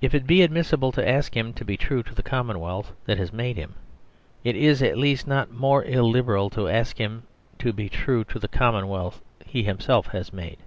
[0.00, 3.32] If it be admissible to ask him to be true to the commonwealth that has
[3.32, 3.74] made him,
[4.44, 7.24] it is at least not more illiberal to ask him
[7.58, 10.58] to be true to the commonwealth he has himself made.